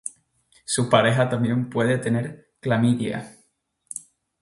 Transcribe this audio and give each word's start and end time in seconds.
•Su 0.65 0.89
pareja 0.89 1.29
también 1.29 1.69
puede 1.69 1.99
tener 1.99 2.55
clamidia.• 2.59 3.37